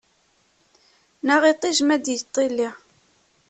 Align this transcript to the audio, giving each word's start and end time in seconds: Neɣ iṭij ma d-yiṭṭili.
Neɣ 1.27 1.41
iṭij 1.51 1.77
ma 1.83 1.95
d-yiṭṭili. 1.97 2.69